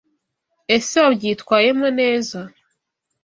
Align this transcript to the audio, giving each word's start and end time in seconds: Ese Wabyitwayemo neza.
Ese 0.77 0.95
Wabyitwayemo 1.05 1.87
neza. 1.99 2.39